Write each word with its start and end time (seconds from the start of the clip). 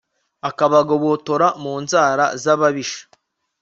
ukabagobotora 0.49 1.47
mu 1.63 1.73
nzara 1.83 2.25
z'ababisha 2.43 3.03